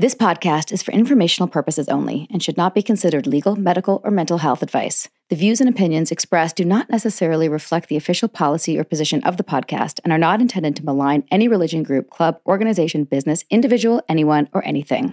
[0.00, 4.12] This podcast is for informational purposes only and should not be considered legal, medical, or
[4.12, 5.08] mental health advice.
[5.28, 9.38] The views and opinions expressed do not necessarily reflect the official policy or position of
[9.38, 14.00] the podcast and are not intended to malign any religion group, club, organization, business, individual,
[14.08, 15.12] anyone, or anything.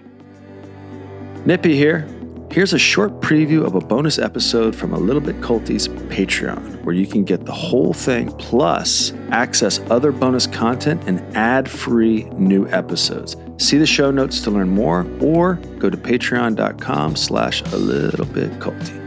[1.47, 2.07] Nippy here.
[2.51, 6.93] Here's a short preview of a bonus episode from A Little Bit Culty's Patreon, where
[6.93, 13.35] you can get the whole thing plus access other bonus content and ad-free new episodes.
[13.57, 18.51] See the show notes to learn more, or go to patreon.com slash a little bit
[18.59, 19.01] culty.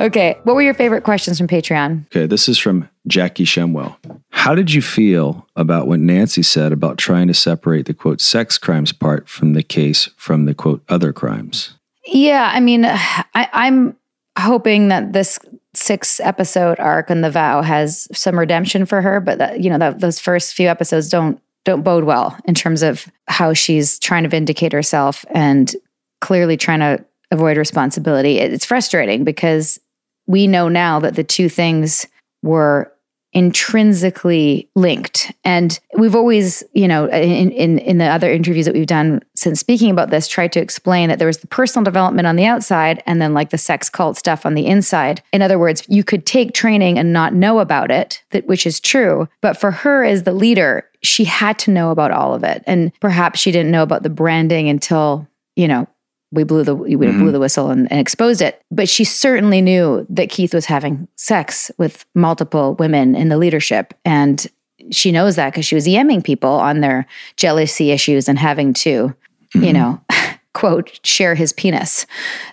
[0.00, 2.06] Okay, what were your favorite questions from Patreon?
[2.06, 3.96] Okay, this is from Jackie Shemwell.
[4.30, 8.56] How did you feel about what Nancy said about trying to separate the quote sex
[8.56, 11.74] crimes part from the case from the quote other crimes?
[12.06, 13.94] Yeah, I mean, I, I'm
[14.38, 15.38] hoping that this
[15.74, 19.78] six episode arc on the vow has some redemption for her, but that, you know,
[19.78, 24.22] that, those first few episodes don't don't bode well in terms of how she's trying
[24.22, 25.74] to vindicate herself and
[26.20, 28.38] clearly trying to avoid responsibility.
[28.38, 29.78] It's frustrating because
[30.26, 32.06] we know now that the two things
[32.42, 32.92] were
[33.32, 35.32] intrinsically linked.
[35.44, 39.60] And we've always you know in, in in the other interviews that we've done since
[39.60, 43.02] speaking about this tried to explain that there was the personal development on the outside
[43.06, 45.22] and then like the sex cult stuff on the inside.
[45.32, 48.80] In other words you could take training and not know about it that which is
[48.80, 52.62] true but for her as the leader she had to know about all of it.
[52.66, 55.86] And perhaps she didn't know about the branding until you know
[56.32, 57.20] we blew the we mm-hmm.
[57.20, 58.62] blew the whistle and, and, exposed it.
[58.70, 63.94] But she certainly knew that Keith was having sex with multiple women in the leadership,
[64.04, 64.46] and
[64.90, 69.14] she knows that because she was EMing people on their jealousy issues and having to,
[69.54, 69.64] mm-hmm.
[69.64, 70.00] you know,
[70.54, 72.06] quote share his penis.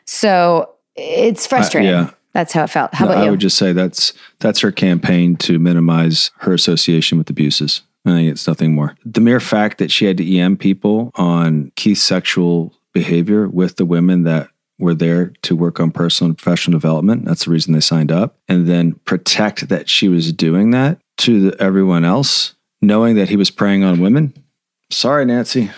[0.06, 1.94] So it's frustrating.
[1.94, 2.12] Uh, yeah.
[2.34, 2.94] That's how it felt.
[2.94, 3.28] How no, about you?
[3.28, 7.82] I would just say that's that's her campaign to minimize her association with abuses.
[8.06, 8.96] I think it's nothing more.
[9.06, 13.86] The mere fact that she had to EM people on Keith's sexual behavior with the
[13.86, 17.26] women that were there to work on personal and professional development.
[17.26, 18.40] That's the reason they signed up.
[18.48, 23.36] And then protect that she was doing that to the, everyone else, knowing that he
[23.36, 24.34] was preying on women.
[24.90, 25.70] Sorry, Nancy.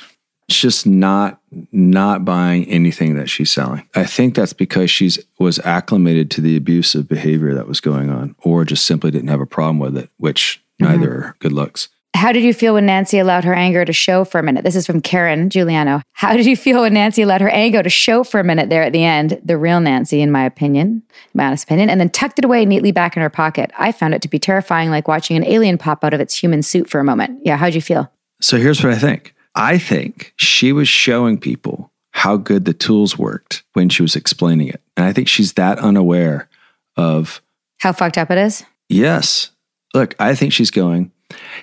[0.47, 3.87] It's just not not buying anything that she's selling.
[3.95, 8.35] I think that's because she's was acclimated to the abusive behavior that was going on,
[8.39, 10.91] or just simply didn't have a problem with it, which mm-hmm.
[10.91, 11.89] neither are good looks.
[12.15, 14.63] How did you feel when Nancy allowed her anger to show for a minute?
[14.63, 16.01] This is from Karen Giuliano.
[16.11, 18.83] How did you feel when Nancy allowed her anger to show for a minute there
[18.83, 19.39] at the end?
[19.43, 21.03] The real Nancy, in my opinion,
[21.33, 23.71] my honest opinion, and then tucked it away neatly back in her pocket.
[23.77, 26.61] I found it to be terrifying, like watching an alien pop out of its human
[26.61, 27.39] suit for a moment.
[27.45, 28.11] Yeah, how'd you feel?
[28.41, 29.33] So here's what I think.
[29.55, 34.67] I think she was showing people how good the tools worked when she was explaining
[34.67, 34.81] it.
[34.97, 36.49] And I think she's that unaware
[36.97, 37.41] of
[37.77, 38.65] how fucked up it is.
[38.89, 39.51] Yes.
[39.93, 41.11] Look, I think she's going,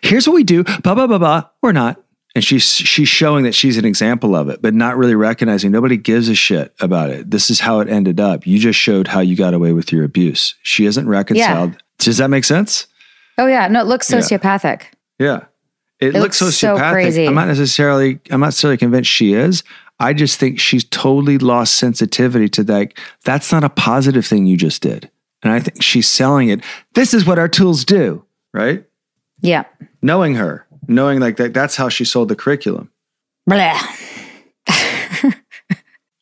[0.03, 2.01] here's what we do, blah, blah, blah, blah, or not.
[2.35, 5.97] And she's she's showing that she's an example of it, but not really recognizing nobody
[5.97, 7.31] gives a shit about it.
[7.31, 8.47] This is how it ended up.
[8.47, 10.55] You just showed how you got away with your abuse.
[10.63, 11.73] She isn't reconciled.
[11.73, 11.79] Yeah.
[11.99, 12.89] Does that make sense?
[13.39, 13.69] Oh yeah.
[13.69, 14.83] No, it looks sociopathic.
[15.19, 15.27] Yeah.
[15.27, 15.45] yeah.
[15.99, 16.77] It, it, looks, looks sociopathic.
[16.77, 17.27] So crazy.
[17.27, 19.63] I'm not necessarily I'm not necessarily convinced she is.
[19.99, 22.93] I just think she's totally lost sensitivity to that.
[23.25, 25.11] That's not a positive thing you just did.
[25.43, 26.61] And I think she's selling it.
[26.95, 28.85] This is what our tools do, right?
[29.47, 29.65] Yeah.
[30.03, 32.91] Knowing her, knowing like that, that's how she sold the curriculum.
[33.47, 33.81] Blah.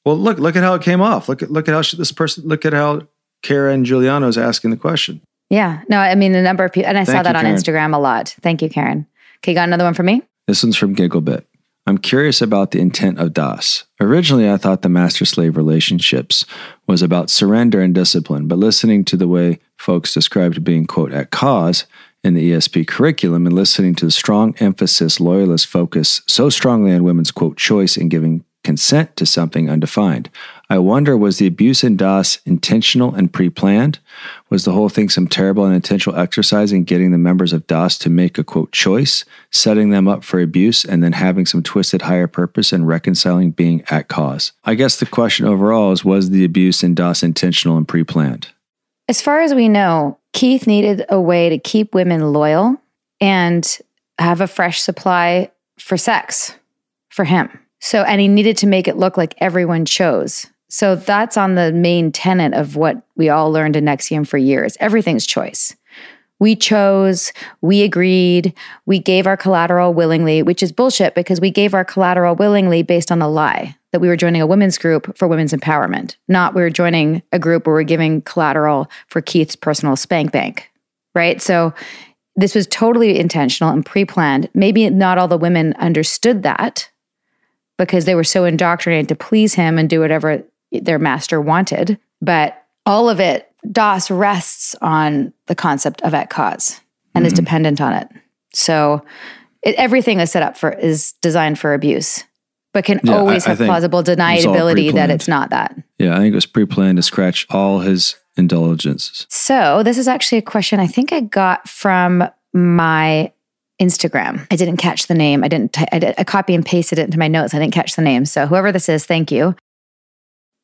[0.05, 1.29] well, look, look at how it came off.
[1.29, 3.03] Look at, look at how she, this person, look at how
[3.43, 5.21] Karen Giuliano is asking the question.
[5.51, 5.83] Yeah.
[5.89, 7.57] No, I mean, a number of people, and I Thank saw that you, on Karen.
[7.57, 8.35] Instagram a lot.
[8.41, 9.07] Thank you, Karen.
[9.39, 10.23] Okay, you got another one for me?
[10.47, 11.45] This one's from Gigglebit.
[11.87, 13.85] I'm curious about the intent of DOS.
[14.01, 16.47] Originally, I thought the master slave relationships
[16.87, 21.31] was about surrender and discipline, but listening to the way folks described being, quote, at
[21.31, 21.85] cause,
[22.25, 27.05] in the ESP curriculum and listening to the strong emphasis loyalists focus so strongly on
[27.05, 30.31] women's quote choice and giving consent to something undefined.
[30.71, 33.99] I wonder was the abuse in DOS intentional and pre planned?
[34.49, 37.99] Was the whole thing some terrible and intentional exercise in getting the members of DOS
[37.99, 42.03] to make a quote choice, setting them up for abuse, and then having some twisted
[42.03, 44.53] higher purpose and reconciling being at cause?
[44.65, 48.49] I guess the question overall is was the abuse in DOS intentional and pre planned?
[49.07, 52.77] As far as we know, Keith needed a way to keep women loyal
[53.21, 53.79] and
[54.19, 56.55] have a fresh supply for sex
[57.09, 57.49] for him.
[57.81, 60.47] So, and he needed to make it look like everyone chose.
[60.69, 64.77] So that's on the main tenet of what we all learned in NXIVM for years.
[64.81, 65.77] Everything's choice.
[66.41, 68.55] We chose, we agreed,
[68.87, 73.13] we gave our collateral willingly, which is bullshit because we gave our collateral willingly based
[73.13, 76.61] on a lie that we were joining a women's group for women's empowerment, not we
[76.61, 80.69] were joining a group where we're giving collateral for Keith's personal spank bank,
[81.15, 81.41] right?
[81.41, 81.73] So
[82.35, 84.51] this was totally intentional and pre planned.
[84.53, 86.91] Maybe not all the women understood that,
[87.79, 90.43] because they were so indoctrinated to please him and do whatever
[90.73, 91.97] their master wanted.
[92.21, 96.81] But all of it, DOS rests on the concept of et cause
[97.15, 97.37] and is Mhm.
[97.37, 98.09] dependent on it.
[98.53, 99.05] So
[99.63, 102.25] it, everything is set up for is designed for abuse,
[102.75, 105.75] but can Yeah, always I have think plausible deniability that it's not that.
[105.99, 109.27] Yeah, I think it was pre-planned to scratch all his indulgences.
[109.31, 113.33] So this is actually a question I think I got from my
[113.81, 114.47] Instagram.
[114.51, 115.43] I didn't catch the name.
[115.43, 115.73] I didn't.
[115.73, 117.55] T- I, did, I copy and pasted it into my notes.
[117.55, 118.25] I didn't catch the name.
[118.25, 119.57] So whoever this is, thank you.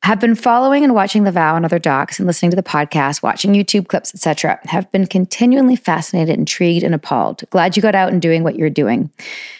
[0.03, 3.21] Have been following and watching The Vow and other docs and listening to the podcast,
[3.21, 4.59] watching YouTube clips, etc.
[4.63, 7.43] Have been continually fascinated, intrigued, and appalled.
[7.51, 9.11] Glad you got out and doing what you're doing.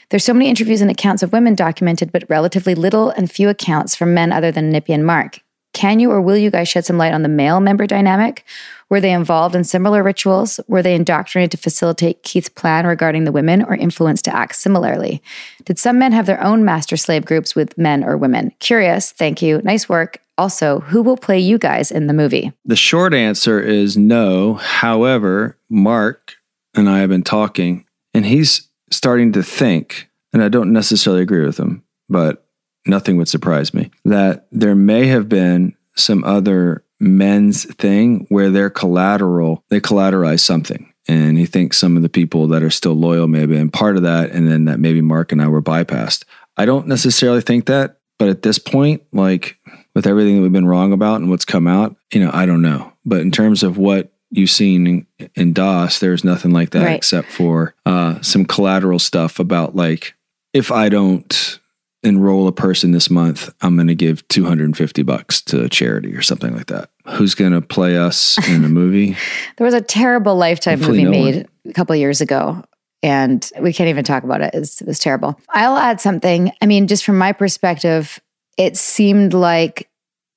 [0.10, 3.96] There's so many interviews and accounts of women documented, but relatively little and few accounts
[3.96, 5.42] from men other than Nippy and Mark.
[5.74, 8.44] Can you or will you guys shed some light on the male member dynamic?
[8.90, 10.60] Were they involved in similar rituals?
[10.68, 15.22] Were they indoctrinated to facilitate Keith's plan regarding the women or influenced to act similarly?
[15.66, 18.52] Did some men have their own master slave groups with men or women?
[18.60, 19.12] Curious.
[19.12, 19.62] Thank you.
[19.64, 20.18] Nice work.
[20.42, 22.52] Also, who will play you guys in the movie?
[22.66, 24.56] The short answer is no.
[24.56, 26.34] However, Mark
[26.74, 27.86] and I have been talking,
[28.16, 32.44] and he's starting to think, and I don't necessarily agree with him, but
[32.88, 38.72] nothing would surprise me, that there may have been some other men's thing where they're
[38.72, 40.92] collateral, they collateralize something.
[41.08, 43.96] And he thinks some of the people that are still loyal may have been part
[43.96, 46.24] of that, and then that maybe Mark and I were bypassed.
[46.58, 49.58] I don't necessarily think that, but at this point, like
[49.96, 52.62] with everything that we've been wrong about and what's come out, you know, I don't
[52.62, 52.94] know.
[53.06, 55.06] But in terms of what you've seen
[55.36, 56.96] in, DOS, there's nothing like that Right.
[56.96, 60.14] except for uh, some collateral stuff about like,
[60.54, 61.60] if I don't
[62.04, 66.22] enroll a person this month, I'm going to give 250 bucks to a charity or
[66.22, 66.90] something like that.
[67.08, 69.16] Who's going to play us in a movie?
[69.58, 72.64] There was a terrible Lifetime Hopefully movie no made a couple of years ago,
[73.04, 74.56] and we can't even talk about it.
[74.56, 75.40] It's, it was terrible.
[75.50, 76.52] I'll add something.
[76.62, 78.20] I mean, just from my perspective,
[78.58, 79.88] it seemed like,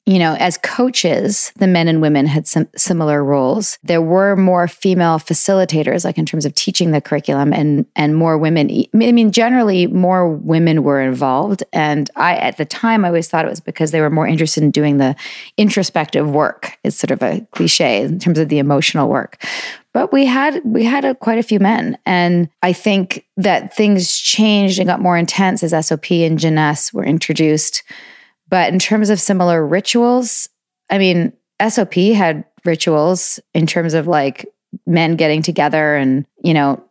[0.07, 3.79] you know, as coaches, the men and women had some similar roles.
[3.83, 8.37] There were more female facilitators, like in terms of teaching the curriculum, and and more
[8.37, 8.69] women.
[8.71, 11.65] I mean, generally, more women were involved.
[11.73, 14.63] And I, at the time, I always thought it was because they were more interested
[14.63, 15.17] in doing the
[15.57, 16.79] introspective work.
[16.85, 19.43] It's sort of a cliche in terms of the emotional work
[19.95, 21.97] but we had we had a, quite a few men.
[22.05, 27.05] And i think that things changed and got more intense as sop and Jness were
[27.05, 27.83] introduced.
[28.49, 30.49] But in terms of similar rituals
[30.91, 31.33] i mean
[31.71, 34.47] sop had rituals in terms of like
[34.87, 36.83] men getting together and you know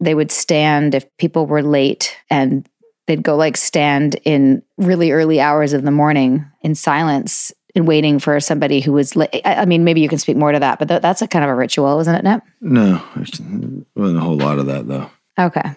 [0.00, 2.68] they would stand if people were late and
[3.06, 8.18] they'd go like stand in really early hours of the morning in silence and waiting
[8.18, 9.40] for somebody who was late.
[9.44, 11.50] I mean, maybe you can speak more to that, but th- that's a kind of
[11.50, 12.42] a ritual, isn't it, Nip?
[12.60, 15.10] No, there wasn't a whole lot of that though.
[15.38, 15.74] Okay.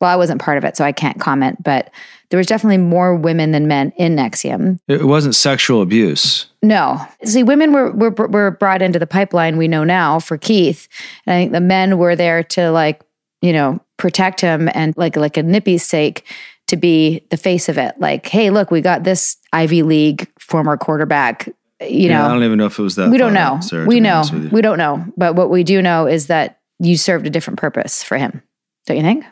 [0.00, 1.90] Well, I wasn't part of it, so I can't comment, but
[2.30, 4.78] there was definitely more women than men in NXIVM.
[4.88, 6.46] It wasn't sexual abuse.
[6.62, 7.00] No.
[7.24, 10.88] See, women were, were were brought into the pipeline we know now for Keith.
[11.26, 13.02] And I think the men were there to like,
[13.40, 16.24] you know, protect him and like like a nippy's sake
[16.66, 17.94] to be the face of it.
[17.98, 21.48] Like, hey, look, we got this Ivy League former quarterback,
[21.80, 23.10] you Yeah, I don't even know if it was that.
[23.10, 23.40] we don't know.
[23.40, 24.16] out, Sarah, we know.
[24.16, 24.50] honest with you.
[24.50, 25.04] We don't know.
[25.16, 28.42] But what we do know is that you served a different purpose for him.
[28.86, 29.24] Don't you think?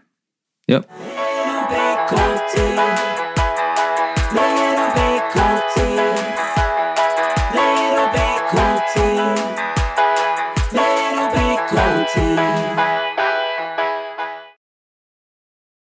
[0.68, 0.88] Yep.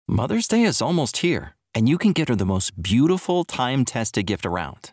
[0.06, 4.26] Mother's Day is almost here, and you can get her the most beautiful time tested
[4.26, 4.92] gift around